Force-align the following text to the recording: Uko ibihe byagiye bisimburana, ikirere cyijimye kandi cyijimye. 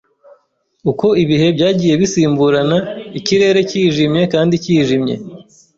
Uko 0.91 1.07
ibihe 1.23 1.47
byagiye 1.55 1.93
bisimburana, 2.01 2.77
ikirere 3.19 3.59
cyijimye 3.69 4.23
kandi 4.33 4.53
cyijimye. 4.63 5.15